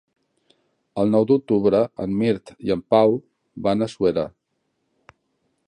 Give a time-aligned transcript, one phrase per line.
[1.01, 3.13] El nou d'octubre en Mirt i en Pau
[3.69, 4.25] van a Suera.